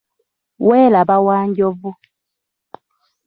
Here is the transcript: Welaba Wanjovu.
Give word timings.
Welaba 0.67 1.15
Wanjovu. 1.25 1.89